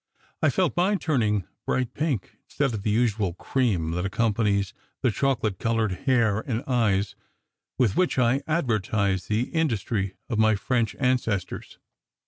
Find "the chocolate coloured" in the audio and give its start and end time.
5.03-5.91